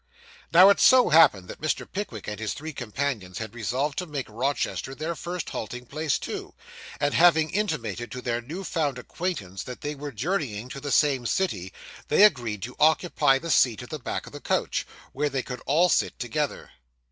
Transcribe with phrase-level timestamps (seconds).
[0.51, 1.85] Now it so happened that Mr.
[1.87, 6.55] Pickwick and his three companions had resolved to make Rochester their first halting place too;
[6.99, 11.27] and having intimated to their new found acquaintance that they were journeying to the same
[11.27, 11.71] city,
[12.07, 15.61] they agreed to occupy the seat at the back of the coach, where they could
[15.67, 16.71] all sit together.